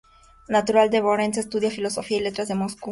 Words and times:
Natural 0.47 0.89
de 0.89 0.99
Vorónezh, 0.99 1.37
estudia 1.37 1.69
Filosofía 1.69 2.17
y 2.17 2.21
Letras 2.21 2.49
en 2.49 2.57
Moscú. 2.57 2.79